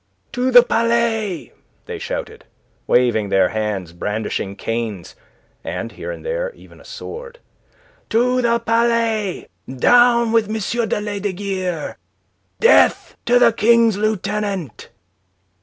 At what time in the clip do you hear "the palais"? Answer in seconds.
0.49-1.53, 8.41-9.47